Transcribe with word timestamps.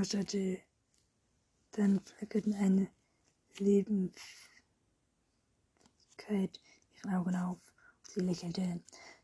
flüsterte. 0.00 0.58
Dann 1.72 2.00
flickerten 2.00 2.54
eine 2.54 2.88
Lebendigkeit 3.58 4.14
ihren 6.96 7.14
Augen 7.14 7.36
auf. 7.36 7.58
Sie 8.08 8.20
lächelte. 8.20 8.80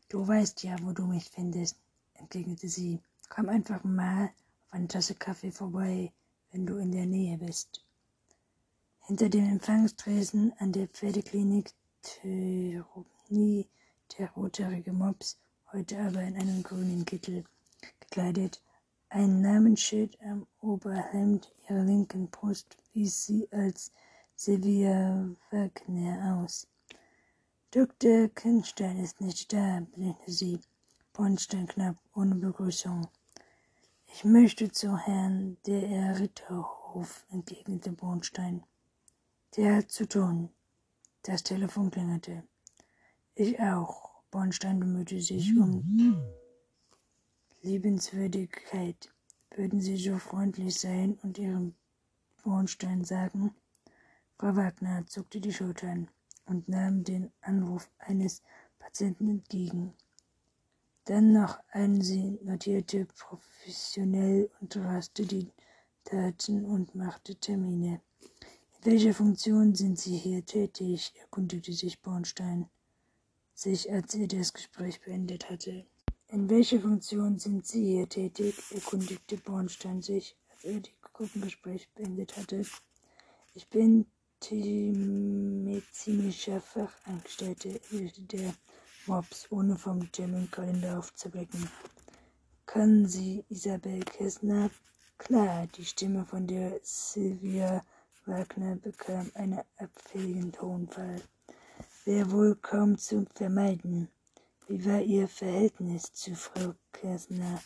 Du 0.07 0.25
weißt 0.27 0.63
ja, 0.63 0.75
wo 0.83 0.91
du 0.91 1.07
mich 1.07 1.25
findest, 1.31 1.77
entgegnete 2.13 2.69
sie. 2.69 3.01
Komm 3.27 3.49
einfach 3.49 3.83
mal 3.83 4.25
auf 4.67 4.73
eine 4.73 4.87
Tasse 4.87 5.15
Kaffee 5.15 5.51
vorbei, 5.51 6.13
wenn 6.51 6.67
du 6.67 6.77
in 6.77 6.91
der 6.91 7.07
Nähe 7.07 7.37
bist. 7.39 7.83
Hinter 9.07 9.29
dem 9.29 9.49
Empfangstresen 9.49 10.53
an 10.59 10.71
der 10.73 10.87
Pferdeklinik 10.87 11.73
nie 13.29 13.67
der 14.17 14.31
rothaarige 14.31 14.93
Mops, 14.93 15.37
heute 15.73 15.99
aber 15.99 16.21
in 16.21 16.35
einen 16.35 16.63
grünen 16.63 17.03
Kittel 17.03 17.43
gekleidet, 17.99 18.61
ein 19.09 19.41
Namensschild 19.41 20.17
am 20.21 20.45
Oberhemd 20.61 21.53
ihrer 21.69 21.83
linken 21.83 22.29
Brust 22.29 22.77
wies 22.93 23.25
sie 23.25 23.47
als 23.51 23.91
Sylvia 24.35 25.29
Wagner 25.49 26.41
aus. 26.41 26.67
Dr. 27.71 28.27
Kinstein 28.29 28.97
ist 28.97 29.21
nicht 29.21 29.51
da, 29.53 29.81
blinkte 29.93 30.31
sie. 30.31 30.59
Bornstein 31.13 31.67
knapp, 31.67 31.97
ohne 32.13 32.35
Begrüßung. 32.35 33.07
Ich 34.13 34.23
möchte 34.23 34.71
zu 34.71 34.97
Herrn 34.97 35.57
der 35.65 36.19
Ritterhof, 36.19 37.25
entgegnete 37.31 37.91
Bornstein. 37.91 38.63
Der 39.55 39.77
hat 39.77 39.91
zu 39.91 40.07
tun. 40.07 40.49
Das 41.23 41.43
Telefon 41.43 41.91
klingelte. 41.91 42.43
Ich 43.35 43.59
auch. 43.59 44.11
Bornstein 44.31 44.79
bemühte 44.79 45.19
sich 45.21 45.57
um 45.57 45.83
Liebenswürdigkeit. 47.67 49.13
Würden 49.53 49.81
Sie 49.81 49.97
so 49.97 50.17
freundlich 50.17 50.79
sein 50.79 51.19
und 51.21 51.37
Ihrem 51.37 51.75
Bornstein 52.41 53.03
sagen? 53.03 53.53
Frau 54.37 54.55
Wagner 54.55 55.05
zuckte 55.05 55.41
die 55.41 55.51
Schultern 55.51 56.07
und 56.45 56.69
nahm 56.69 57.03
den 57.03 57.29
Anruf 57.41 57.89
eines 57.99 58.41
Patienten 58.79 59.27
entgegen. 59.27 59.93
Dann 61.03 61.33
noch 61.33 61.59
ein 61.71 61.99
sie 61.99 62.39
notierte 62.41 63.05
professionell 63.05 64.49
und 64.61 64.77
raste 64.77 65.25
die 65.25 65.51
Daten 66.05 66.63
und 66.63 66.95
machte 66.95 67.35
Termine. 67.35 67.99
In 68.77 68.85
welcher 68.85 69.13
Funktion 69.13 69.75
sind 69.75 69.99
Sie 69.99 70.15
hier 70.15 70.45
tätig? 70.45 71.13
erkundigte 71.19 71.73
sich 71.73 72.01
Bornstein, 72.01 72.69
sich 73.53 73.91
als 73.91 74.15
er 74.15 74.27
das 74.27 74.53
Gespräch 74.53 75.01
beendet 75.01 75.49
hatte. 75.49 75.85
In 76.29 76.49
welcher 76.49 76.81
Funktion 76.81 77.39
sind 77.39 77.65
Sie 77.65 77.85
hier 77.85 78.09
tätig? 78.09 78.55
erkundigte 78.71 79.37
Bornstein 79.37 80.01
sich, 80.01 80.35
als 80.49 80.65
er 80.65 80.81
das 80.81 80.91
Gruppengespräch 81.13 81.87
beendet 81.95 82.35
hatte. 82.35 82.63
Ich 83.53 83.69
bin 83.69 84.05
medizinischer 85.63 86.59
Fachangestellte, 86.59 87.79
erwiderte 87.91 88.21
der 88.23 88.53
Mops, 89.05 89.47
ohne 89.51 89.77
vom 89.77 90.11
Terminkalender 90.11 90.99
aufzublicken. 90.99 91.69
Können 92.65 93.07
Sie 93.07 93.45
Isabel 93.47 94.01
Kessner? 94.01 94.69
Klar, 95.17 95.67
die 95.77 95.85
Stimme 95.85 96.25
von 96.25 96.45
der 96.45 96.77
Sylvia 96.83 97.85
Wagner 98.25 98.75
bekam 98.75 99.31
einen 99.33 99.61
abfälligen 99.77 100.51
Tonfall. 100.51 101.21
Wäre 102.03 102.29
wohl 102.31 102.55
kaum 102.57 102.97
zu 102.97 103.25
vermeiden. 103.33 104.09
Wie 104.67 104.85
war 104.85 105.01
Ihr 105.01 105.27
Verhältnis 105.27 106.11
zu 106.13 106.35
Frau 106.35 106.73
Kessner? 106.91 107.61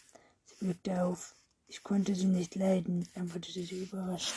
Sie 0.46 0.66
blickte 0.66 1.04
auf. 1.04 1.36
Ich 1.68 1.84
konnte 1.84 2.16
sie 2.16 2.26
nicht 2.26 2.56
leiden, 2.56 3.08
antwortete 3.16 3.64
sie 3.64 3.84
überrascht 3.84 4.34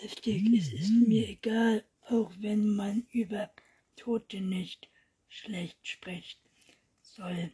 heftig. 0.00 0.52
Es 0.58 0.72
ist 0.72 0.90
mir 1.08 1.28
egal, 1.28 1.84
auch 2.08 2.30
wenn 2.38 2.74
man 2.74 3.06
über 3.12 3.50
Tote 3.96 4.40
nicht 4.40 4.88
schlecht 5.28 5.86
spricht 5.86 6.40
soll. 7.02 7.52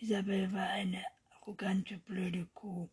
Isabel 0.00 0.52
war 0.52 0.68
eine 0.68 1.02
arrogante, 1.30 1.98
blöde 1.98 2.46
Kuh 2.54 2.88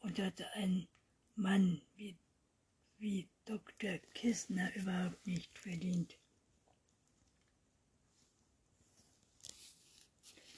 und 0.00 0.18
hatte 0.18 0.50
einen 0.52 0.86
Mann 1.34 1.80
wie, 1.96 2.16
wie 2.98 3.28
Dr. 3.46 3.98
Kissner 4.14 4.74
überhaupt 4.76 5.26
nicht 5.26 5.58
verdient. 5.58 6.18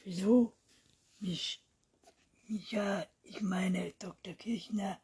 Wieso? 0.07 0.53
Mich, 1.19 1.65
ja, 2.47 3.07
ich 3.23 3.41
meine, 3.41 3.95
Dr. 3.99 4.35
Kirchner 4.35 5.01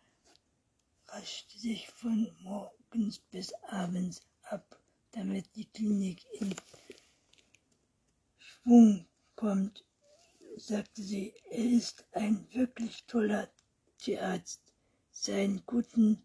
raschte 1.09 1.59
sich 1.59 1.88
von 1.88 2.31
morgens 2.43 3.19
bis 3.31 3.55
abends 3.71 4.21
ab, 4.43 4.78
damit 5.12 5.47
die 5.56 5.65
Klinik 5.65 6.27
in 6.39 6.55
Schwung 8.37 9.06
kommt, 9.37 9.87
sagte 10.59 11.03
sie. 11.03 11.33
Er 11.49 11.65
ist 11.65 12.05
ein 12.12 12.47
wirklich 12.53 13.03
toller 13.06 13.50
Tierarzt. 13.97 14.60
Seinen 15.12 15.65
guten 15.65 16.22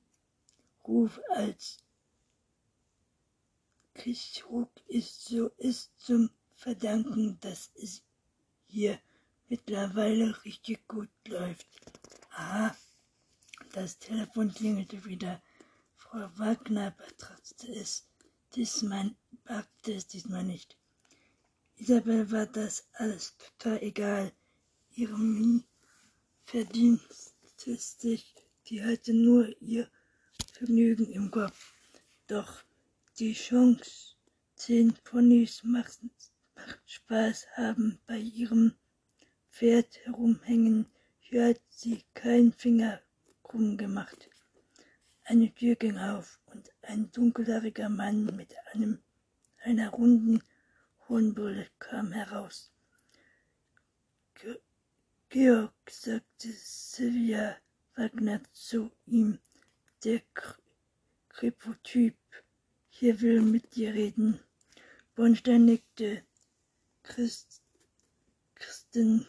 Ruf 0.85 1.21
als 1.29 1.77
Chirurg 3.93 4.69
ist 4.89 5.23
so 5.23 5.47
ist 5.59 5.97
zum 5.97 6.29
Verdanken, 6.55 7.39
dass 7.39 7.71
es 7.75 8.04
hier 8.75 8.99
mittlerweile 9.47 10.35
richtig 10.43 10.85
gut 10.89 11.07
läuft. 11.29 11.65
Aha, 12.31 12.75
das 13.71 13.97
Telefon 13.99 14.53
klingelte 14.53 15.05
wieder. 15.05 15.41
Frau 15.95 16.27
Wagner 16.37 16.91
betrachtete 16.91 17.73
es. 17.73 18.05
Diesmal 18.53 19.15
packte 19.45 19.93
es 19.93 20.07
diesmal 20.07 20.43
nicht. 20.43 20.77
Isabel 21.77 22.29
war 22.33 22.47
das 22.47 22.85
alles 22.93 23.37
total 23.37 23.81
egal. 23.81 24.33
Ihre 24.93 25.17
Mie 25.17 25.63
verdiente 26.43 27.15
sich. 27.77 28.35
Die 28.67 28.83
hatte 28.83 29.13
nur 29.13 29.55
ihr 29.61 29.89
Vergnügen 30.51 31.09
im 31.13 31.31
Kopf. 31.31 31.73
Doch 32.27 32.51
die 33.19 33.33
Chance, 33.33 34.15
zehn 34.57 34.93
Ponys 35.05 35.63
macht, 35.63 35.99
Spaß 36.85 37.47
haben 37.53 37.99
bei 38.07 38.17
ihrem 38.17 38.75
Pferd 39.51 39.99
herumhängen, 40.05 40.85
hört 41.29 41.61
sie 41.69 42.03
keinen 42.13 42.53
Finger 42.53 43.01
krumm 43.43 43.77
gemacht. 43.77 44.29
Eine 45.23 45.53
Tür 45.53 45.75
ging 45.75 45.97
auf 45.97 46.39
und 46.47 46.71
ein 46.81 47.11
dunkelhaariger 47.11 47.89
Mann 47.89 48.25
mit 48.35 48.53
einem, 48.73 48.99
einer 49.63 49.89
runden 49.89 50.43
Hornbrille 51.07 51.67
kam 51.79 52.11
heraus. 52.11 52.71
Georg, 55.29 55.73
sagte 55.89 56.49
Sylvia 56.51 57.57
Wagner 57.95 58.41
zu 58.51 58.91
ihm, 59.05 59.39
der 60.03 60.21
Kripotyp 61.29 62.17
hier 62.89 63.19
will 63.21 63.41
mit 63.41 63.75
dir 63.75 63.93
reden. 63.93 64.39
Bornstein 65.15 65.65
nickte. 65.65 66.24
Christ, 67.07 67.61
Christen 68.55 69.27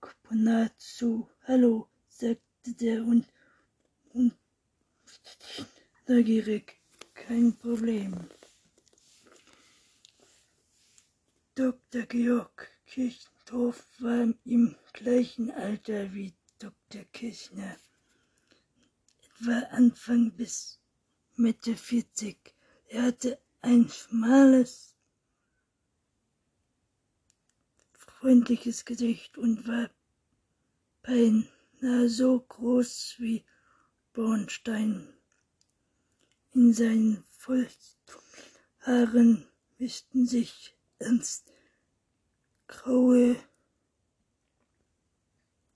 Kaponat 0.00 0.78
zu. 0.78 1.28
Hallo, 1.44 1.88
sagte 2.08 2.74
der 2.80 3.02
Hund, 3.02 3.26
Hund 4.12 4.34
neugierig. 6.06 6.76
Kein 7.14 7.56
Problem. 7.56 8.28
Dr. 11.54 12.02
Georg 12.02 12.68
Kirchendorf 12.86 13.86
war 13.98 14.28
im 14.44 14.76
gleichen 14.92 15.50
Alter 15.50 16.12
wie 16.12 16.34
Dr. 16.58 17.04
Kirchner, 17.12 17.76
etwa 19.40 19.58
Anfang 19.70 20.30
bis 20.36 20.78
Mitte 21.36 21.74
40. 21.74 22.54
Er 22.88 23.02
hatte 23.02 23.40
ein 23.60 23.88
schmales, 23.88 24.94
freundliches 28.20 28.84
Gesicht 28.84 29.38
und 29.38 29.68
war 29.68 29.90
beinahe 31.02 31.46
nahe 31.80 32.08
so 32.08 32.40
groß 32.40 33.14
wie 33.18 33.44
Bornstein. 34.12 35.14
In 36.52 36.72
seinen 36.72 37.24
Haaren 38.80 39.46
mischten 39.78 40.26
sich 40.26 40.76
ernst 40.98 41.52
graue, 42.66 43.36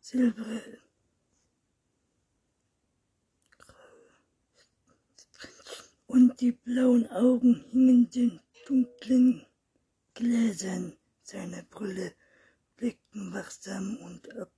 silberne 0.01 0.79
und 6.07 6.41
die 6.41 6.53
blauen 6.53 7.07
Augen 7.11 7.65
hingen 7.71 8.11
den 8.11 8.41
dunklen 8.67 9.47
Gläsern 10.15 10.97
seiner 11.23 11.63
Brille, 11.63 12.13
blickten 12.83 13.33
wachsam 13.33 13.97
und 13.99 14.37
ab 14.37 14.51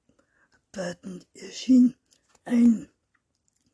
abwartend. 0.73 1.27
Er 1.35 1.53
schien 1.53 1.95
ein 2.47 2.89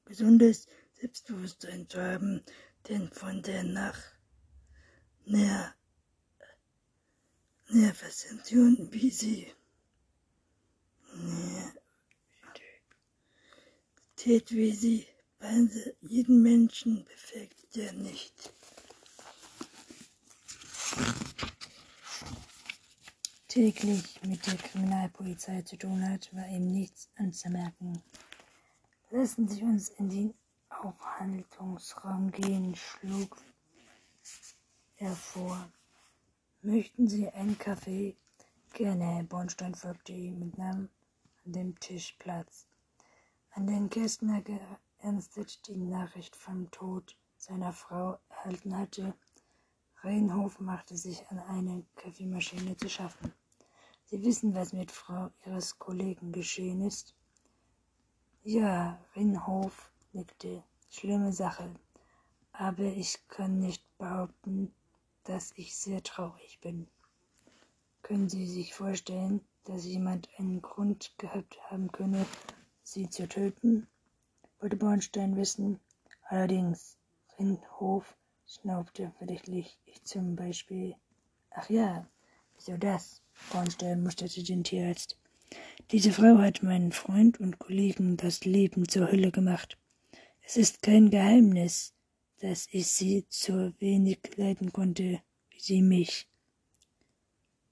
gesundes 0.07 0.67
Selbstbewusstsein 0.95 1.89
zu 1.89 2.03
haben, 2.03 2.43
denn 2.89 3.13
von 3.13 3.43
der 3.43 3.63
nach 3.63 3.97
näher 5.25 5.73
Nervation, 7.69 8.89
wie 8.93 9.11
sie 9.11 9.47
Tät, 14.17 14.51
wie 14.51 14.73
sie 14.73 15.07
jeden 16.01 16.43
Menschen 16.43 17.05
befähigt 17.05 17.77
er 17.77 17.93
nicht. 17.93 18.53
Täglich 23.51 24.23
mit 24.23 24.47
der 24.47 24.55
Kriminalpolizei 24.55 25.63
zu 25.63 25.77
tun 25.77 26.09
hat, 26.09 26.33
war 26.33 26.47
ihm 26.47 26.71
nichts 26.71 27.11
anzumerken. 27.17 28.01
Lassen 29.11 29.49
Sie 29.49 29.65
uns 29.65 29.89
in 29.89 30.09
den 30.09 30.35
Aufhaltungsraum 30.69 32.31
gehen, 32.31 32.77
schlug 32.77 33.37
er 34.99 35.11
vor. 35.17 35.69
Möchten 36.63 37.09
Sie 37.09 37.29
einen 37.29 37.59
Kaffee? 37.59 38.17
Gerne, 38.73 39.25
Bornstein 39.25 39.75
folgte 39.75 40.13
ihm 40.13 40.43
und 40.43 40.57
nahm 40.57 40.89
an 41.45 41.53
dem 41.53 41.81
Tisch 41.81 42.15
Platz. 42.21 42.69
An 43.51 43.67
den 43.67 43.91
Kästner 43.91 44.43
geernstet 44.43 45.67
die 45.67 45.77
Nachricht 45.77 46.37
vom 46.37 46.71
Tod 46.71 47.17
seiner 47.37 47.73
Frau 47.73 48.21
erhalten 48.29 48.79
hatte, 48.79 49.13
Reinhof 50.03 50.61
machte 50.61 50.97
sich 50.97 51.29
an 51.31 51.41
eine 51.41 51.85
Kaffeemaschine 51.97 52.77
zu 52.77 52.89
schaffen. 52.89 53.35
Sie 54.11 54.25
wissen, 54.25 54.57
was 54.57 54.73
mit 54.73 54.91
Frau 54.91 55.31
Ihres 55.47 55.79
Kollegen 55.79 56.33
geschehen 56.33 56.81
ist? 56.81 57.15
Ja, 58.43 58.99
Rinhof 59.15 59.93
nickte. 60.13 60.65
Schlimme 60.91 61.33
Sache. 61.33 61.73
Aber 62.51 62.83
ich 62.83 63.21
kann 63.29 63.61
nicht 63.61 63.85
behaupten, 63.99 64.75
dass 65.23 65.53
ich 65.55 65.77
sehr 65.77 66.03
traurig 66.03 66.59
bin. 66.61 66.89
Können 68.03 68.29
Sie 68.29 68.49
sich 68.49 68.75
vorstellen, 68.75 69.43
dass 69.63 69.85
jemand 69.85 70.29
einen 70.39 70.61
Grund 70.61 71.17
gehabt 71.17 71.61
haben 71.71 71.93
könne, 71.93 72.27
sie 72.83 73.09
zu 73.09 73.29
töten? 73.29 73.87
wollte 74.59 74.77
Bornstein 74.77 75.37
wissen. 75.37 75.79
Allerdings, 76.25 76.99
Rinhof 77.39 78.17
schnaubte 78.45 79.13
verdächtig. 79.19 79.79
Ich 79.85 80.03
zum 80.03 80.35
Beispiel. 80.35 80.97
Ach 81.53 81.71
ja, 81.71 82.09
wieso 82.61 82.77
das? 82.77 83.23
Bornstein 83.53 84.03
musterte 84.03 84.43
den 84.43 84.65
Tierarzt. 84.65 85.17
Diese 85.93 86.13
Frau 86.13 86.39
hat 86.39 86.63
meinen 86.63 86.93
Freund 86.93 87.41
und 87.41 87.59
Kollegen 87.59 88.19
das 88.19 88.45
Leben 88.45 88.87
zur 88.87 89.11
Hölle 89.11 89.31
gemacht. 89.31 89.79
Es 90.43 90.59
ist 90.59 90.83
kein 90.83 91.09
Geheimnis, 91.11 91.95
dass 92.41 92.69
ich 92.71 92.87
sie 92.89 93.25
so 93.29 93.73
wenig 93.79 94.19
leiden 94.37 94.73
konnte 94.73 95.23
wie 95.51 95.61
sie 95.61 95.81
mich. 95.81 96.29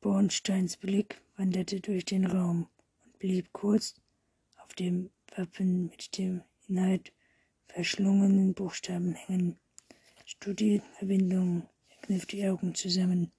Bornsteins 0.00 0.79
Blick 0.79 1.20
wanderte 1.37 1.81
durch 1.81 2.06
den 2.06 2.25
Raum 2.25 2.69
und 3.05 3.19
blieb 3.19 3.52
kurz 3.52 3.94
auf 4.56 4.73
dem 4.75 5.11
Wappen 5.37 5.88
mit 5.88 6.17
dem 6.17 6.43
Inhalt 6.67 7.12
verschlungenen 7.67 8.55
Buchstaben 8.55 9.14
hängen. 9.14 9.58
Studienverbindung, 10.25 11.69
er 11.88 11.96
kniff 12.02 12.26
die 12.26 12.46
Augen 12.46 12.75
zusammen, 12.75 13.32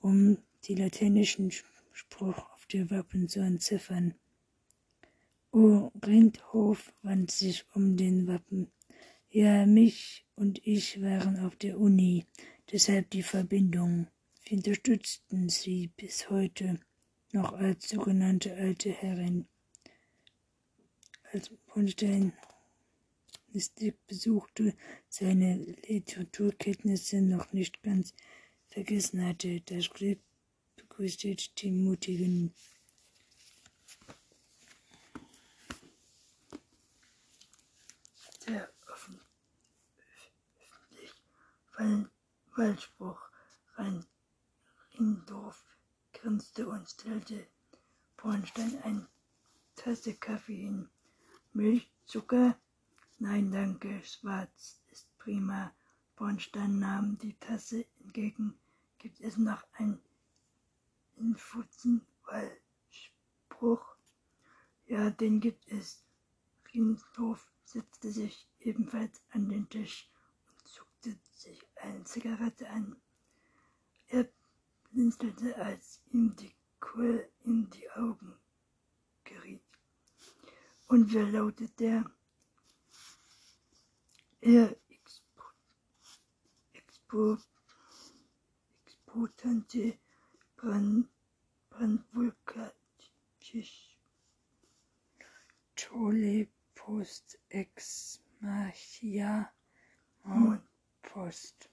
um 0.00 0.38
die 0.64 0.74
lateinischen 0.74 1.50
Spruch 1.92 2.38
auf 2.52 2.66
die 2.66 2.90
Wappen 2.90 3.28
zu 3.28 3.40
entziffern. 3.40 4.14
O 5.50 5.90
Rindhof 6.06 6.92
wandte 7.02 7.34
sich 7.34 7.66
um 7.74 7.96
den 7.96 8.26
Wappen. 8.26 8.70
Ja, 9.28 9.66
mich 9.66 10.24
und 10.34 10.66
ich 10.66 11.00
waren 11.02 11.38
auf 11.40 11.56
der 11.56 11.78
Uni, 11.78 12.26
deshalb 12.70 13.10
die 13.10 13.22
Verbindung. 13.22 14.06
Wir 14.44 14.58
unterstützten 14.58 15.48
sie 15.48 15.88
bis 15.88 16.30
heute 16.30 16.80
noch 17.32 17.52
als 17.52 17.88
sogenannte 17.88 18.54
alte 18.54 18.90
Herrin. 18.90 19.46
Als 21.32 21.50
Bornstein 21.66 22.32
besuchte, 24.06 24.74
seine 25.08 25.56
Literaturkenntnisse 25.86 27.20
noch 27.20 27.52
nicht 27.52 27.82
ganz 27.82 28.14
vergessen 28.68 29.26
hatte. 29.26 29.60
Das 29.62 29.90
Glück 29.90 30.18
begrüßte 30.92 31.34
die 31.34 31.70
Mutigen. 31.70 32.54
Der 38.46 38.70
öffentlich 38.86 39.30
Wahlspruch 42.54 43.22
rein 43.76 44.04
Rindorf 44.98 45.64
grinste 46.12 46.68
und 46.68 46.86
stellte 46.86 47.46
Bornstein 48.18 48.82
eine 48.82 49.08
Tasse 49.76 50.14
Kaffee 50.14 50.64
hin. 50.64 50.90
Milch, 51.54 51.90
Zucker? 52.04 52.58
Nein, 53.18 53.50
danke, 53.50 54.02
schwarz 54.04 54.82
ist 54.90 55.08
prima. 55.16 55.74
Bornstein 56.16 56.80
nahm 56.80 57.16
die 57.16 57.32
Tasse 57.38 57.86
entgegen. 58.00 58.58
Gibt 58.98 59.20
es 59.22 59.38
noch 59.38 59.64
ein 59.72 59.98
Infusenwahlspruch? 61.22 63.96
Ja, 64.86 65.10
den 65.10 65.40
gibt 65.40 65.68
es. 65.68 66.04
Rienshof 66.74 67.52
setzte 67.64 68.10
sich 68.10 68.48
ebenfalls 68.58 69.22
an 69.30 69.48
den 69.48 69.68
Tisch 69.68 70.10
und 70.48 70.66
zuckte 70.66 71.16
sich 71.32 71.64
eine 71.76 72.02
Zigarette 72.02 72.68
an. 72.70 73.00
Er 74.08 74.28
blinzelte, 74.90 75.56
als 75.56 76.02
ihm 76.10 76.34
die 76.34 76.56
Kohl 76.80 77.30
in 77.44 77.70
die 77.70 77.88
Augen 77.92 78.34
geriet. 79.22 79.62
Und 80.88 81.12
wer 81.12 81.26
lautet 81.26 81.78
der? 81.78 82.10
Er 84.40 84.76
expo, 84.88 85.44
expotente 88.84 90.00
Brand, 90.62 91.08
Brandvulkanisch. 91.70 93.98
Tole 95.74 96.46
Post 96.76 97.36
ex 97.48 98.20
machia 98.40 99.50
Post. 101.02 101.68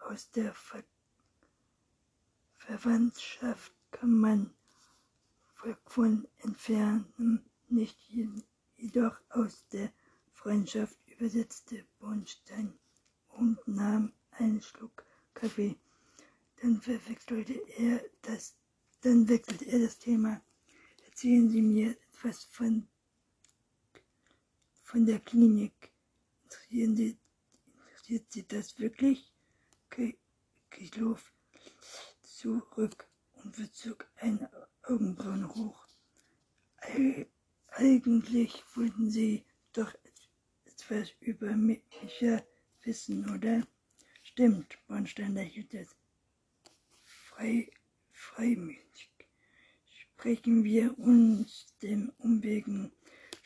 Aus 0.00 0.28
der 0.32 0.52
Ver 0.52 0.82
Verwandtschaft 2.56 3.72
kann 3.92 4.18
man 4.18 4.50
von 5.86 6.26
entfernen, 6.38 7.44
nicht 7.68 7.96
jedoch 8.76 9.16
aus 9.28 9.64
der 9.68 9.92
Freundschaft, 10.32 10.98
übersetzte 11.06 11.84
Bornstein 12.00 12.76
und 13.28 13.60
nahm 13.68 14.12
einen 14.32 14.60
Schluck 14.60 15.06
Kaffee. 15.34 15.78
Dann 16.64 16.80
verwechselte 16.80 17.60
er 17.76 18.02
das, 18.22 18.56
dann 19.02 19.28
wechselte 19.28 19.66
er 19.66 19.80
das 19.80 19.98
Thema. 19.98 20.42
Erzählen 21.04 21.50
Sie 21.50 21.60
mir 21.60 21.90
etwas 21.90 22.44
von, 22.44 22.88
von 24.82 25.04
der 25.04 25.20
Klinik. 25.20 25.92
Interessieren 26.44 26.96
Sie, 26.96 27.18
interessiert 27.66 28.32
Sie 28.32 28.48
das 28.48 28.78
wirklich? 28.78 29.30
Kichlof 30.70 31.34
zurück 32.22 33.10
und 33.34 33.54
verzog 33.54 34.08
eine 34.16 34.50
Augenbrauen 34.84 35.46
hoch. 35.54 35.86
Eigentlich 37.72 38.64
wollten 38.74 39.10
Sie 39.10 39.44
doch 39.74 39.94
etwas 40.64 41.10
über 41.20 41.54
mich 41.56 41.82
wissen, 42.84 43.28
oder? 43.28 43.66
Stimmt, 44.22 44.78
Bornstein 44.88 45.34
lächelte 45.34 45.86
frei, 47.34 47.68
freimütig. 48.12 49.10
Sprechen 49.86 50.62
wir 50.62 50.96
uns 50.98 51.66
dem 51.82 52.12
Umwegen. 52.18 52.92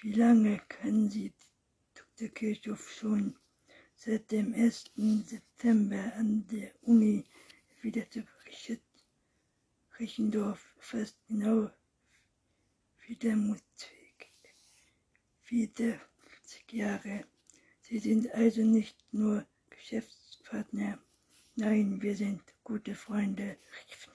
Wie 0.02 0.12
lange 0.12 0.60
können 0.68 1.08
Sie 1.08 1.32
Dr. 1.94 2.28
Kirchhoff 2.28 2.90
schon 2.90 3.34
seit 3.96 4.30
dem 4.30 4.52
1. 4.54 4.90
September 5.24 6.12
an 6.16 6.46
der 6.48 6.70
Uni 6.82 7.24
wieder 7.80 8.08
zu 8.10 8.22
berichtet? 8.22 8.82
Rechendorf 9.98 10.74
fast 10.78 11.16
genau 11.26 11.70
wie 13.06 13.16
der 13.16 13.36
Mutweg. 13.36 14.30
Wieder 15.46 15.98
50 16.42 16.72
Jahre. 16.72 17.24
Sie 17.80 17.98
sind 17.98 18.30
also 18.34 18.62
nicht 18.62 18.98
nur 19.12 19.46
Geschäftspartner, 19.70 20.98
nein, 21.56 22.02
wir 22.02 22.14
sind 22.14 22.42
gute 22.68 22.94
Freunde, 22.94 23.56
riefen 23.88 24.12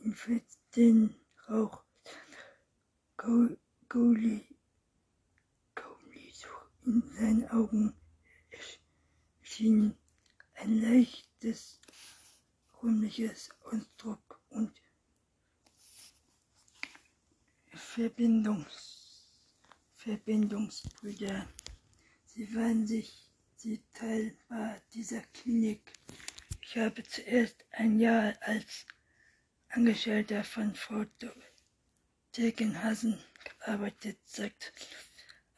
ihn 0.00 0.14
für 0.14 0.42
den 0.76 1.16
Rauch 1.48 1.82
Goli 3.88 4.46
in 6.84 7.02
seinen 7.14 7.48
Augen 7.48 7.94
schien 9.40 9.96
ein 10.56 10.82
leichtes, 10.82 11.80
rühmliches 12.82 13.48
Ausdruck 13.64 14.40
und 14.50 14.70
Verbindungs, 17.72 19.24
Verbindungsbrüder. 19.94 21.48
Sie 22.26 22.54
waren 22.54 22.86
sich 22.86 23.30
sie 23.56 23.82
teilbar 23.94 24.82
dieser 24.92 25.22
Klinik. 25.32 25.92
Ich 26.68 26.76
habe 26.76 27.00
zuerst 27.04 27.64
ein 27.70 28.00
Jahr 28.00 28.34
als 28.40 28.86
Angestellter 29.68 30.42
von 30.42 30.74
Frau 30.74 31.04
Degenhasen 32.36 33.22
gearbeitet, 33.44 34.18
sagt, 34.24 34.72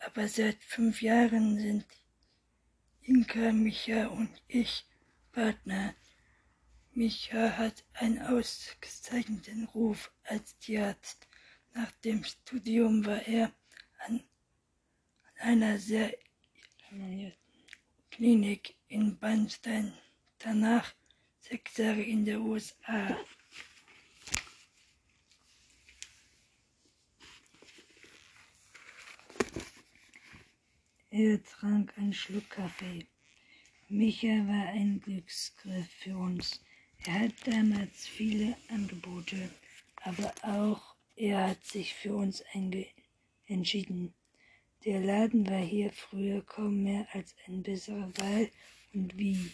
aber 0.00 0.28
seit 0.28 0.62
fünf 0.62 1.00
Jahren 1.00 1.58
sind 1.58 1.86
Inka, 3.00 3.52
Micha 3.52 4.08
und 4.08 4.30
ich 4.48 4.84
Partner. 5.32 5.94
Micha 6.92 7.56
hat 7.56 7.86
einen 7.94 8.20
ausgezeichneten 8.20 9.64
Ruf 9.64 10.12
als 10.24 10.58
Tierarzt. 10.58 11.26
Nach 11.72 11.90
dem 12.04 12.22
Studium 12.22 13.06
war 13.06 13.26
er 13.26 13.50
an, 14.00 14.22
an 15.38 15.62
einer 15.62 15.78
sehr 15.78 16.14
Klinik 18.10 18.76
in 18.88 19.18
Bernstein, 19.18 19.94
danach 20.38 20.94
sechs 21.40 21.76
Jahre 21.76 22.02
in 22.02 22.24
den 22.24 22.40
USA. 22.40 23.16
Er 31.10 31.42
trank 31.42 31.96
einen 31.96 32.12
Schluck 32.12 32.48
Kaffee. 32.50 33.06
Micha 33.88 34.46
war 34.46 34.68
ein 34.68 35.00
Glücksgriff 35.00 35.88
für 36.00 36.16
uns. 36.16 36.60
Er 37.06 37.20
hat 37.20 37.32
damals 37.46 38.06
viele 38.06 38.56
Angebote, 38.68 39.50
aber 40.02 40.32
auch 40.42 40.94
er 41.16 41.48
hat 41.48 41.64
sich 41.64 41.94
für 41.94 42.14
uns 42.14 42.44
entschieden. 43.46 44.14
Der 44.84 45.00
Laden 45.00 45.48
war 45.48 45.60
hier 45.60 45.90
früher 45.90 46.42
kaum 46.42 46.82
mehr 46.84 47.08
als 47.12 47.34
eine 47.46 47.58
bessere 47.58 48.12
Wahl 48.18 48.50
und 48.92 49.16
wie 49.16 49.50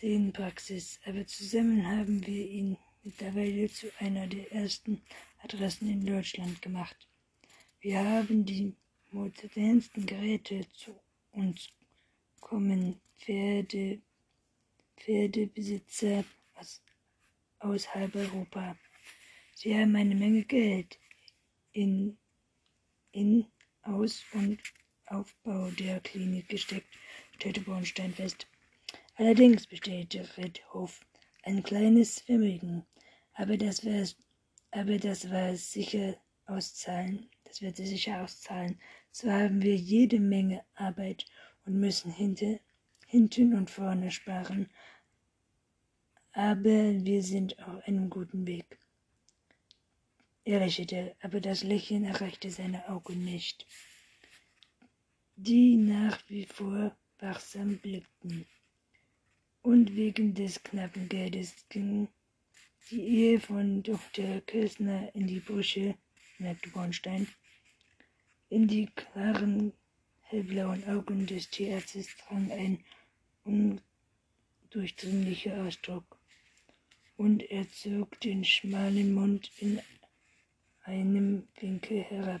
Sehenpraxis, 0.00 1.00
aber 1.06 1.26
zusammen 1.26 1.84
haben 1.84 2.24
wir 2.24 2.48
ihn 2.48 2.76
mittlerweile 3.02 3.68
zu 3.68 3.90
einer 3.98 4.28
der 4.28 4.52
ersten 4.52 5.02
Adressen 5.42 5.90
in 5.90 6.06
Deutschland 6.06 6.62
gemacht. 6.62 7.08
Wir 7.80 7.98
haben 7.98 8.44
die 8.44 8.76
modernsten 9.10 10.06
Geräte 10.06 10.64
zu 10.72 10.94
uns 11.32 11.70
kommen 12.40 13.00
Pferde, 13.18 14.00
Pferdebesitzer 14.98 16.24
aus, 16.54 16.80
aus 17.58 17.92
halb 17.92 18.14
Europa. 18.14 18.76
Sie 19.54 19.74
haben 19.74 19.96
eine 19.96 20.14
Menge 20.14 20.44
Geld 20.44 20.96
in, 21.72 22.16
in 23.10 23.46
Aus- 23.82 24.24
und 24.32 24.60
Aufbau 25.06 25.70
der 25.72 25.98
Klinik 26.00 26.48
gesteckt, 26.48 26.86
stellte 27.34 27.62
Bornstein 27.62 28.14
fest. 28.14 28.46
Allerdings 29.18 29.66
bestellte 29.66 30.24
Redhoff 30.36 31.00
ein 31.42 31.64
kleines 31.64 32.20
Vermögen, 32.20 32.86
aber 33.32 33.56
das, 33.56 33.84
aber 34.70 34.96
das 34.98 35.28
war 35.28 35.56
sicher 35.56 36.16
auszahlen, 36.46 37.28
das 37.42 37.60
wird 37.60 37.74
sich 37.78 37.88
sicher 37.88 38.22
auszahlen. 38.22 38.80
So 39.10 39.28
haben 39.28 39.60
wir 39.60 39.74
jede 39.74 40.20
Menge 40.20 40.64
Arbeit 40.74 41.26
und 41.66 41.80
müssen 41.80 42.12
hinter, 42.12 42.60
hinten 43.08 43.54
und 43.54 43.70
vorne 43.70 44.12
sparen. 44.12 44.70
Aber 46.30 46.70
wir 47.04 47.24
sind 47.24 47.58
auf 47.58 47.82
einem 47.88 48.10
guten 48.10 48.46
Weg. 48.46 48.78
Er 50.44 50.60
lächelte, 50.60 51.16
aber 51.22 51.40
das 51.40 51.64
Lächeln 51.64 52.04
erreichte 52.04 52.50
seine 52.50 52.88
Augen 52.88 53.24
nicht, 53.24 53.66
die 55.34 55.76
nach 55.76 56.22
wie 56.28 56.46
vor 56.46 56.96
wachsam 57.18 57.78
blickten. 57.78 58.46
Und 59.68 59.96
wegen 59.96 60.32
des 60.32 60.62
knappen 60.62 61.10
Geldes 61.10 61.54
ging 61.68 62.08
die 62.90 63.02
Ehe 63.02 63.38
von 63.38 63.82
Dr. 63.82 64.40
Kessner 64.46 65.14
in 65.14 65.26
die 65.26 65.40
Brüche, 65.40 65.94
merkte 66.38 66.70
Bornstein. 66.70 67.28
In 68.48 68.66
die 68.66 68.86
klaren, 68.86 69.74
hellblauen 70.22 70.88
Augen 70.88 71.26
des 71.26 71.50
Tierarztes 71.50 72.16
drang 72.16 72.50
ein 72.50 72.82
undurchdringlicher 73.44 75.62
Ausdruck, 75.62 76.18
und 77.18 77.42
er 77.50 77.70
zog 77.70 78.18
den 78.20 78.44
schmalen 78.44 79.12
Mund 79.12 79.52
in 79.58 79.82
einem 80.84 81.46
Winkel 81.60 82.04
herab. 82.04 82.40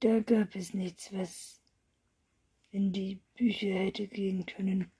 Da 0.00 0.20
gab 0.20 0.56
es 0.56 0.72
nichts, 0.72 1.12
was 1.12 1.60
in 2.70 2.90
die 2.90 3.20
Bücher 3.36 3.74
hätte 3.74 4.08
gehen 4.08 4.46
können, 4.46 4.90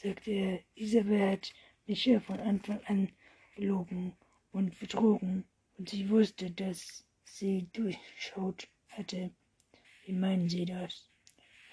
sagte 0.00 0.30
er. 0.30 0.60
Isabel 0.76 1.30
hat 1.30 1.52
mich 1.86 2.04
ja 2.04 2.20
von 2.20 2.38
Anfang 2.38 2.80
an 2.84 3.08
belogen 3.56 4.12
und 4.52 4.78
betrogen, 4.78 5.44
und 5.76 5.88
sie 5.88 6.08
wusste, 6.08 6.50
dass 6.50 7.04
sie 7.24 7.66
durchschaut 7.72 8.68
hatte. 8.88 9.30
Wie 10.04 10.12
meinen 10.12 10.48
Sie 10.48 10.64
das? 10.64 11.08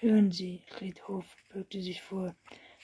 Hören 0.00 0.30
Sie, 0.30 0.62
Friedhof 0.66 1.24
beugte 1.52 1.80
sich 1.80 2.02
vor. 2.02 2.34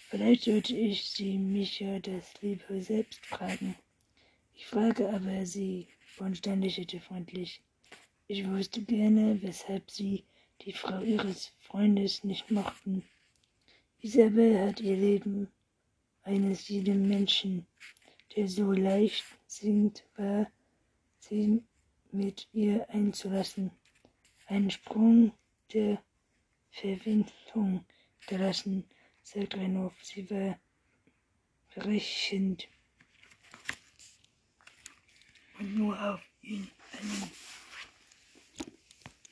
Vielleicht 0.09 0.45
sollte 0.45 0.77
ich 0.77 1.11
Sie 1.11 1.39
mich 1.39 1.81
ja 1.81 1.99
das 1.99 2.41
lieber 2.41 2.81
selbst 2.81 3.25
fragen. 3.27 3.75
Ich 4.55 4.67
frage 4.67 5.11
aber 5.11 5.45
Sie, 5.45 5.89
Bornstein 6.17 6.63
lächelte 6.63 7.01
freundlich. 7.01 7.63
Ich 8.29 8.49
wusste 8.49 8.83
gerne, 8.83 9.43
weshalb 9.43 9.91
Sie 9.91 10.25
die 10.63 10.73
Frau 10.73 11.01
Ihres 11.01 11.53
Freundes 11.61 12.25
nicht 12.25 12.51
mochten. 12.51 13.03
Isabel 14.05 14.59
hat 14.59 14.81
ihr 14.81 14.97
Leben 14.97 15.49
eines 16.25 16.67
jeden 16.67 17.07
Menschen, 17.07 17.69
der 18.35 18.49
so 18.49 18.73
leicht 18.73 19.25
singt, 19.47 20.05
war, 20.17 20.51
sie 21.21 21.63
mit 22.11 22.49
ihr 22.53 22.91
einzulassen 22.91 23.71
einen 24.47 24.73
Sprung 24.73 25.33
der 25.73 26.03
Verwindung 26.73 27.85
gelassen, 28.27 28.85
sagt 29.23 29.55
Reinhoff. 29.55 29.95
Sie 30.03 30.29
war 30.29 30.59
berechend 31.73 32.67
und 35.61 35.77
nur 35.77 35.97
auf 36.03 36.21
ihn 36.41 36.69
einen 36.99 37.31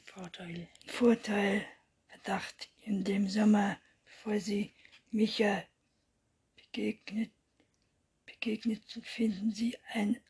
Vorteil. 0.04 0.68
Vorteil 0.86 1.66
verdacht 2.06 2.70
in 2.82 3.02
dem 3.02 3.28
Sommer, 3.28 3.76
bevor 4.22 4.38
sie 4.38 4.74
Micha 5.12 5.64
begegnet, 6.54 7.30
begegnet 8.26 8.82
finden 9.02 9.50
sie 9.50 9.78
eine 9.94 10.20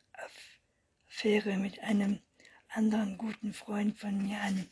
Affäre 1.07 1.57
mit 1.57 1.77
einem 1.79 2.21
anderen 2.69 3.17
guten 3.17 3.51
Freund 3.51 3.97
von 3.97 4.25
mir 4.25 4.39
an. 4.39 4.69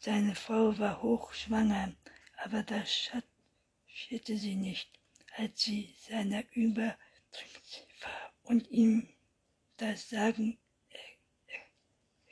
Seine 0.00 0.34
Frau 0.34 0.76
war 0.76 1.00
hochschwanger, 1.02 1.94
aber 2.38 2.64
das 2.64 3.12
schierte 3.86 4.36
sie 4.36 4.56
nicht, 4.56 4.90
als 5.36 5.62
sie 5.62 5.94
seiner 6.08 6.42
überdrückt 6.52 7.86
war 8.00 8.32
und 8.42 8.68
ihm 8.72 9.08
das 9.76 10.08
Sagen 10.10 10.58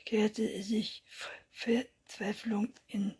kehrte 0.03 0.61
sich 0.61 1.03
Verzweiflung 1.51 2.73
in 2.87 3.17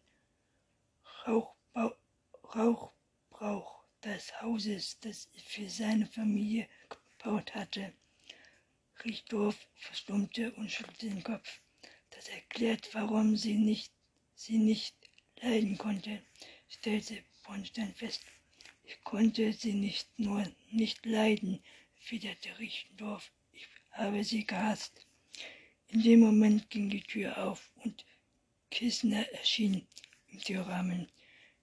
Rauchbau, 1.26 2.97
Rauchbrauch 3.40 3.84
des 4.04 4.42
Hauses, 4.42 5.00
das 5.02 5.30
für 5.46 5.70
seine 5.70 6.08
Familie 6.08 6.68
gebaut 6.90 7.54
hatte. 7.54 7.94
Richtdorf 9.04 9.56
verstummte 9.76 10.52
und 10.54 10.72
schüttelte 10.72 11.10
den 11.10 11.24
Kopf. 11.24 11.62
Das 12.10 12.28
erklärt, 12.30 12.90
warum 12.94 13.38
sie 13.38 13.54
nicht 13.54 13.92
sie 14.34 14.58
nicht 14.58 14.96
leiden 15.42 15.78
konnte, 15.78 16.24
stellte 16.68 17.24
Bornstein 17.44 17.94
fest. 17.94 18.24
Ich 18.84 19.04
konnte 19.04 19.54
sie 19.54 19.74
nicht 19.74 20.08
nur 20.18 20.44
nicht 20.72 21.06
leiden, 21.06 21.62
widerte 22.10 22.58
Richtendorf. 22.58 23.32
Ich 23.52 23.68
habe 23.92 24.24
sie 24.24 24.46
gehasst. 24.46 25.06
In 25.90 26.02
dem 26.02 26.22
Moment 26.22 26.70
ging 26.72 26.90
die 26.90 27.02
Tür 27.04 27.38
auf 27.38 27.72
und 27.84 28.04
Kissner 28.72 29.28
erschien 29.34 29.88
im 30.30 30.40
Türrahmen. 30.40 31.08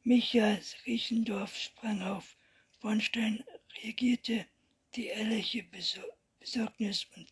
Michael 0.06 0.61
Riechendorf 0.84 1.56
sprang 1.58 2.02
auf. 2.02 2.37
Bornstein 2.80 3.42
reagierte 3.82 4.46
die 4.94 5.06
ehrliche 5.06 5.62
Besorgnis 5.62 7.06
und 7.16 7.26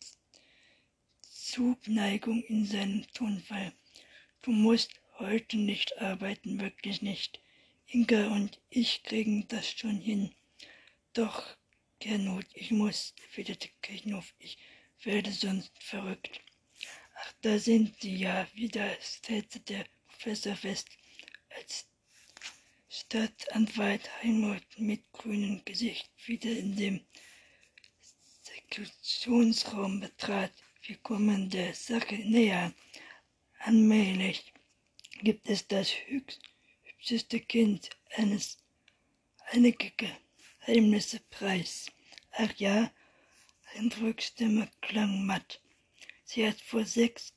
Zuneigung 1.21 2.41
in 2.45 2.65
seinem 2.65 3.05
Tonfall. 3.13 3.73
Du 4.41 4.49
musst 4.49 4.89
heute 5.19 5.57
nicht 5.57 5.95
arbeiten, 6.01 6.59
wirklich 6.59 7.03
nicht. 7.03 7.39
Inga 7.89 8.33
und 8.33 8.59
ich 8.71 9.03
kriegen 9.03 9.47
das 9.49 9.69
schon 9.69 9.97
hin. 9.97 10.33
Doch, 11.13 11.55
Gernot, 11.99 12.47
ich 12.55 12.71
muss, 12.71 13.13
erwiderte 13.29 13.69
Kirchhoff, 13.83 14.33
ich 14.39 14.57
werde 15.03 15.31
sonst 15.31 15.71
verrückt. 15.77 16.41
Ach, 17.17 17.33
da 17.41 17.59
sind 17.59 18.01
Sie 18.01 18.15
ja 18.15 18.47
wieder, 18.55 18.97
stellte 18.99 19.59
der 19.59 19.85
Professor 20.07 20.55
fest, 20.55 20.89
als 21.51 21.87
Stadtanwalt 22.95 24.07
Heimert 24.21 24.77
mit 24.77 25.11
grünem 25.13 25.65
Gesicht 25.65 26.11
wieder 26.27 26.51
in 26.51 26.75
dem 26.75 27.01
Sektionsraum 28.43 29.99
betrat. 29.99 30.51
Wir 30.83 30.97
kommen 30.97 31.49
der 31.49 31.73
Sache 31.73 32.13
näher. 32.13 32.71
Allmählich 33.57 34.53
gibt 35.23 35.49
es 35.49 35.67
das 35.67 35.89
hübscheste 36.05 37.39
Kind 37.39 37.89
eines 38.11 38.59
einige 39.47 39.91
Geheimnisse 39.97 41.19
preis. 41.31 41.87
Ach 42.33 42.53
ja, 42.57 42.91
Rückstimme 44.01 44.69
klang 44.81 45.25
matt. 45.25 45.59
Sie 46.25 46.47
hat 46.47 46.61
vor 46.61 46.85
sechs, 46.85 47.33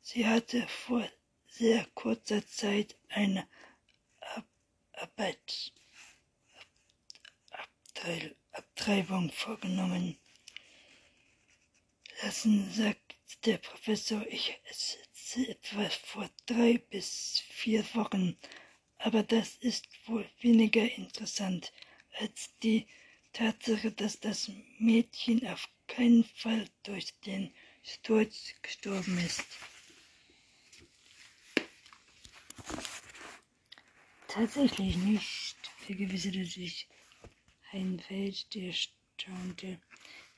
sie 0.00 0.24
hatte 0.24 0.64
vor 0.68 1.10
sehr 1.48 1.84
kurzer 1.94 2.46
Zeit 2.46 2.96
eine 3.08 3.48
Arbeit, 5.00 5.72
Abteil, 7.50 8.36
Abtreibung 8.52 9.32
vorgenommen. 9.32 10.18
Lassen, 12.22 12.70
sagt 12.70 13.16
der 13.46 13.56
Professor, 13.58 14.26
ich 14.28 14.60
sitze 14.70 15.48
etwa 15.48 15.88
vor 15.88 16.28
drei 16.44 16.76
bis 16.90 17.40
vier 17.48 17.82
Wochen, 17.94 18.36
aber 18.98 19.22
das 19.22 19.56
ist 19.56 19.86
wohl 20.06 20.28
weniger 20.40 20.82
interessant 20.82 21.72
als 22.18 22.50
die 22.62 22.86
Tatsache, 23.32 23.92
dass 23.92 24.20
das 24.20 24.50
Mädchen 24.78 25.46
auf 25.46 25.66
keinen 25.86 26.24
Fall 26.24 26.68
durch 26.82 27.18
den 27.20 27.54
Sturz 27.82 28.52
gestorben 28.60 29.16
ist. 29.18 29.46
Tatsächlich 34.32 34.96
nicht, 34.96 35.56
vergewisserte 35.78 36.44
sich 36.44 36.86
Heinfeld, 37.72 38.54
der 38.54 38.72
staunte. 38.72 39.80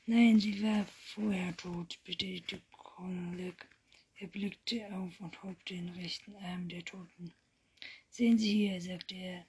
Nein, 0.06 0.40
sie 0.40 0.62
war 0.62 0.86
vorher 1.14 1.54
tot, 1.58 1.98
bestätigte 2.02 2.62
Kronleck. 2.72 3.66
Er 4.16 4.28
blickte 4.28 4.86
auf 4.94 5.20
und 5.20 5.42
hob 5.42 5.62
den 5.66 5.90
rechten 5.90 6.34
Arm 6.36 6.68
der 6.68 6.84
Toten. 6.84 7.34
Sehen 8.08 8.38
Sie 8.38 8.52
hier, 8.52 8.80
sagte 8.80 9.14
er. 9.14 9.46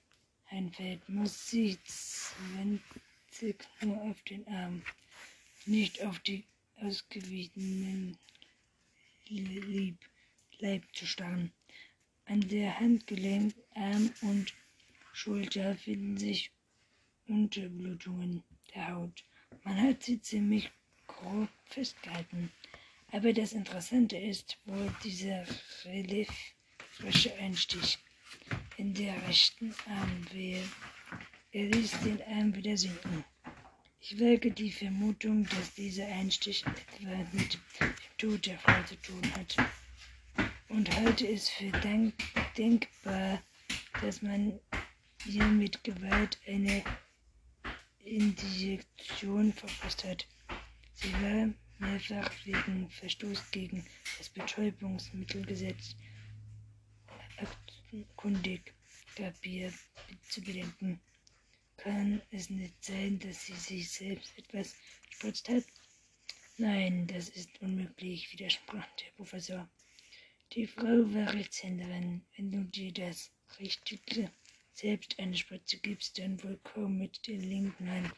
Heinfeld 0.50 1.08
muss 1.08 1.48
sie 1.50 1.78
zwanzig 1.84 3.56
nur 3.80 4.00
auf 4.02 4.22
den 4.24 4.46
Arm, 4.48 4.82
nicht 5.64 6.02
auf 6.02 6.18
die 6.18 6.44
ausgewiesenen 6.76 8.18
Leib 10.58 10.84
zu 10.92 11.06
starren. 11.06 11.50
An 12.26 12.40
der 12.48 12.80
Handgelenk, 12.80 13.54
Arm 13.74 14.10
und 14.22 14.54
Schulter 15.12 15.76
finden 15.76 16.16
sich 16.16 16.50
Unterblutungen 17.28 18.42
der 18.74 18.88
Haut. 18.88 19.24
Man 19.62 19.80
hat 19.80 20.02
sie 20.02 20.20
ziemlich 20.20 20.70
grob 21.06 21.48
festgehalten. 21.66 22.50
Aber 23.12 23.32
das 23.32 23.52
Interessante 23.52 24.16
ist 24.16 24.58
wohl 24.64 24.92
dieser 25.04 25.44
reliefrische 25.84 27.34
Einstich 27.38 27.98
in 28.76 28.94
der 28.94 29.14
rechten 29.28 29.74
Armwehe. 29.86 30.62
Er 31.52 31.66
ließ 31.66 32.00
den 32.00 32.22
Arm 32.22 32.54
wieder 32.54 32.76
sinken. 32.76 33.24
Ich 34.00 34.18
wage 34.18 34.50
die 34.50 34.72
Vermutung, 34.72 35.44
dass 35.44 35.74
dieser 35.74 36.06
Einstich 36.06 36.64
etwa 36.66 37.16
mit 37.32 37.58
dem 37.80 37.94
Tod 38.18 38.46
der 38.46 38.58
Frau 38.58 38.82
zu 38.82 38.96
tun 38.96 39.22
hat. 39.34 39.56
Und 40.74 40.90
halte 40.96 41.28
es 41.28 41.48
für 41.48 41.70
denk 41.70 42.14
denkbar, 42.58 43.40
dass 44.02 44.22
man 44.22 44.58
ihr 45.24 45.44
mit 45.44 45.84
Gewalt 45.84 46.36
eine 46.48 46.82
Injektion 48.00 49.52
verpasst 49.52 50.02
hat. 50.02 50.26
Sie 50.94 51.12
war 51.12 51.54
mehrfach 51.78 52.28
wegen 52.44 52.90
Verstoß 52.90 53.52
gegen 53.52 53.86
das 54.18 54.28
Betäubungsmittelgesetz 54.30 55.94
kundig, 58.16 58.74
gab 59.14 59.46
ihr 59.46 59.72
zu 60.28 60.42
bedenken. 60.42 61.00
Kann 61.76 62.20
es 62.32 62.50
nicht 62.50 62.84
sein, 62.84 63.20
dass 63.20 63.46
sie 63.46 63.54
sich 63.54 63.88
selbst 63.92 64.36
etwas 64.36 64.74
gespritzt 65.08 65.48
hat? 65.50 65.62
Nein, 66.58 67.06
das 67.06 67.28
ist 67.28 67.62
unmöglich, 67.62 68.32
widersprach 68.32 68.88
der 68.96 69.12
Professor. 69.16 69.68
Die 70.54 70.68
Frau 70.68 71.12
war 71.12 71.34
Rechtshänderin. 71.34 72.24
Wenn 72.36 72.52
du 72.52 72.62
dir 72.62 72.92
das 72.92 73.32
Richtige 73.58 74.30
selbst 74.72 75.18
eine 75.18 75.36
Spritze 75.36 75.78
gibst, 75.78 76.16
dann 76.16 76.40
wohl 76.44 76.60
kaum 76.62 76.96
mit 76.96 77.26
der 77.26 77.38
linken 77.38 77.90
Hand, 77.90 78.12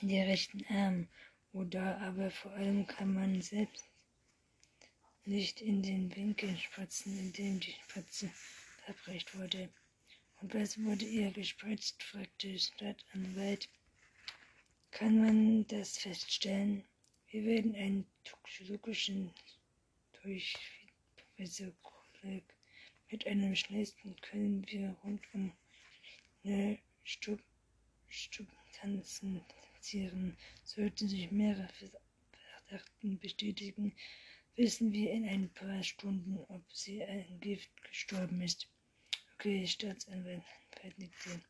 der 0.00 0.26
rechten 0.28 0.64
Arm. 0.70 1.08
Oder 1.52 2.00
aber 2.00 2.30
vor 2.30 2.52
allem 2.52 2.86
kann 2.86 3.12
man 3.12 3.42
selbst 3.42 3.84
nicht 5.26 5.60
in 5.60 5.82
den 5.82 6.16
Winkel 6.16 6.56
spritzen, 6.56 7.18
in 7.18 7.32
dem 7.34 7.60
die 7.60 7.72
Spritze 7.72 8.30
verabreicht 8.86 9.36
wurde. 9.36 9.68
Und 10.40 10.54
was 10.54 10.82
wurde 10.82 11.04
ihr 11.04 11.30
gespritzt? 11.32 12.02
fragte 12.02 12.58
Stadtanwalt. 12.58 13.68
Kann 14.90 15.20
man 15.22 15.66
das 15.66 15.98
feststellen? 15.98 16.82
Wir 17.28 17.44
werden 17.44 17.74
einen 17.74 18.06
toxikologischen 18.24 19.34
durch 20.22 20.56
Professor 21.40 21.72
Kolleg 21.82 22.44
mit 23.10 23.26
einem 23.26 23.56
schnellsten 23.56 24.14
können 24.20 24.62
wir 24.66 24.94
rund 25.02 25.22
um 25.32 25.50
eine 26.44 26.78
Stub 27.02 27.40
Substanzen. 28.10 29.42
Sollten 30.62 31.08
sich 31.08 31.30
mehrere 31.30 31.66
Verdachten 32.66 33.18
bestätigen, 33.20 33.94
wissen 34.56 34.92
wir 34.92 35.12
in 35.12 35.26
ein 35.26 35.48
paar 35.54 35.82
Stunden, 35.82 36.36
ob 36.48 36.62
sie 36.74 37.02
an 37.02 37.40
Gift 37.40 37.70
gestorben 37.84 38.42
ist. 38.42 38.68
Okay, 39.36 39.66
Staatsanwalt 39.66 40.42
vernickte. 40.72 41.40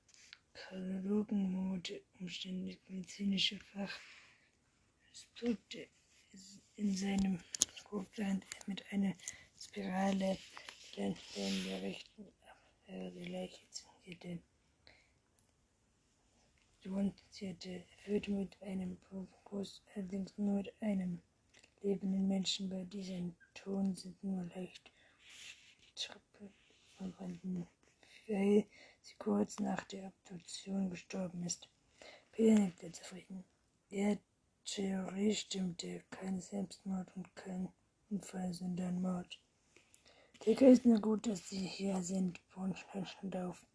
Kardiologen, 0.52 1.82
umständlich 2.20 2.78
medizinische 2.86 3.58
Fach. 3.72 3.98
Es 5.12 5.26
drückte 5.34 5.88
in 6.76 6.96
seinem 6.96 7.40
Kopfland 7.82 8.46
mit 8.68 8.84
einer 8.92 9.16
Spirale 9.60 10.38
dann 10.96 11.14
von 11.14 11.64
der 11.66 11.82
rechten 11.82 12.26
Abwehr 12.48 13.10
die 13.10 13.24
Leiche 13.26 13.68
zingierte. 13.70 14.38
Duanzierte, 16.82 17.84
führte 18.04 18.30
mit 18.30 18.60
einem 18.62 18.98
Kuss, 19.44 19.82
allerdings 19.94 20.36
nur 20.38 20.54
mit 20.54 20.72
einem 20.80 21.20
lebenden 21.82 22.26
Menschen. 22.26 22.70
Bei 22.70 22.84
diesem 22.84 23.36
Ton 23.54 23.94
sind 23.94 24.22
nur 24.24 24.44
leicht 24.54 24.90
Schrippe 25.94 26.50
vorhanden 26.96 27.68
weil 28.30 28.64
sie 29.02 29.14
kurz 29.18 29.58
nach 29.58 29.82
der 29.84 30.06
Abduktion 30.06 30.90
gestorben 30.90 31.42
ist. 31.44 31.68
Peter 32.32 32.58
nickte 32.60 32.92
zufrieden. 32.92 33.44
Der 33.90 34.18
Theorie 34.64 35.34
stimmte 35.34 36.04
kein 36.10 36.40
Selbstmord 36.40 37.08
und 37.16 37.34
kein 37.34 37.68
Unfall, 38.08 38.54
sondern 38.54 39.02
Mord. 39.02 39.40
Dicke 40.46 40.68
ist 40.68 40.86
nur 40.86 40.98
gut, 41.00 41.26
dass 41.26 41.50
Sie 41.50 41.66
hier 41.66 42.02
sind, 42.02 42.40
auf. 42.56 43.66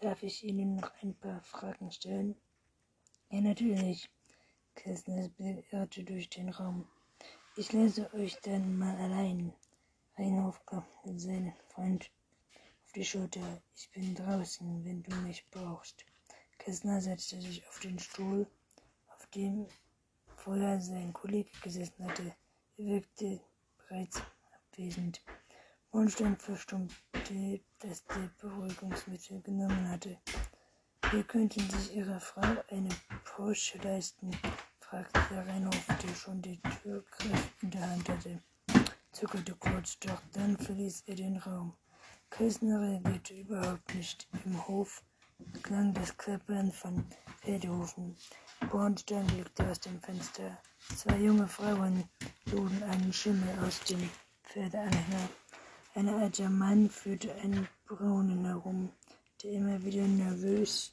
Darf 0.00 0.22
ich 0.22 0.42
Ihnen 0.42 0.76
noch 0.76 0.90
ein 1.02 1.14
paar 1.14 1.42
Fragen 1.42 1.92
stellen? 1.92 2.34
Ja, 3.28 3.42
natürlich. 3.42 4.08
Kessner 4.74 5.28
irrte 5.70 6.04
durch 6.04 6.30
den 6.30 6.48
Raum. 6.48 6.88
Ich 7.56 7.70
lese 7.74 8.10
euch 8.14 8.40
dann 8.40 8.78
mal 8.78 8.96
allein. 8.96 9.52
Reinhof 10.16 10.64
kam 10.64 10.86
mit 11.04 11.20
seinem 11.20 11.52
Freund 11.68 12.10
die 12.94 13.04
Schulter. 13.04 13.60
Ich 13.74 13.90
bin 13.90 14.14
draußen, 14.14 14.86
wenn 14.86 15.02
du 15.02 15.14
mich 15.16 15.44
brauchst. 15.50 16.06
Kessner 16.56 17.02
setzte 17.02 17.42
sich 17.42 17.68
auf 17.68 17.78
den 17.80 17.98
Stuhl, 17.98 18.46
auf 19.08 19.26
dem 19.34 19.66
vorher 20.34 20.80
sein 20.80 21.12
Kollege 21.12 21.50
gesessen 21.62 22.08
hatte. 22.08 22.34
Er 22.78 22.86
wirkte 22.86 23.38
bereits 23.76 24.22
abwesend. 24.54 25.20
Hohenstein 25.96 26.36
verstummte, 26.36 27.60
dass 27.78 28.04
der 28.04 28.30
Beruhigungsmittel 28.38 29.40
genommen 29.40 29.88
hatte. 29.88 30.18
Wir 31.10 31.24
könnten 31.24 31.70
sich 31.70 31.96
ihrer 31.96 32.20
Frau 32.20 32.42
eine 32.70 32.90
Porsche 33.24 33.78
leisten, 33.78 34.30
fragte 34.78 35.18
der 35.30 35.46
Reinhof, 35.46 35.86
der 35.86 36.14
schon 36.14 36.42
den 36.42 36.60
Türgriff 36.82 37.50
in 37.62 37.70
der 37.70 37.90
Hand 37.90 38.06
hatte. 38.10 38.42
Zuckerte 39.10 39.54
kurz, 39.54 39.98
doch 40.00 40.20
dann 40.34 40.58
verließ 40.58 41.04
er 41.06 41.14
den 41.14 41.38
Raum. 41.38 41.72
Kästner 42.28 42.78
reagierte 42.78 43.32
überhaupt 43.32 43.94
nicht. 43.94 44.28
Im 44.44 44.68
Hof 44.68 45.02
klang 45.62 45.94
das 45.94 46.14
Klappern 46.18 46.72
von 46.72 47.06
Pferdehufen. 47.40 48.14
Bornstein 48.70 49.26
blickte 49.28 49.66
aus 49.66 49.80
dem 49.80 49.98
Fenster. 50.02 50.58
Zwei 50.94 51.16
junge 51.16 51.48
Frauen 51.48 52.04
luden 52.52 52.82
einen 52.82 53.14
Schimmel 53.14 53.48
aus 53.66 53.80
dem 53.84 54.10
Pferdeanhänger. 54.44 55.30
Ein 55.96 56.10
alter 56.10 56.50
Mann 56.50 56.90
führte 56.90 57.34
einen 57.36 57.66
Braunen 57.86 58.44
herum, 58.44 58.90
der 59.42 59.52
immer 59.52 59.82
wieder 59.82 60.06
nervös 60.06 60.84